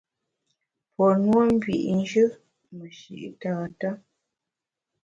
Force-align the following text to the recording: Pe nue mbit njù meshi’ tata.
Pe 0.93 1.05
nue 1.21 1.41
mbit 1.55 1.83
njù 1.97 2.25
meshi’ 2.75 3.17
tata. 3.41 3.89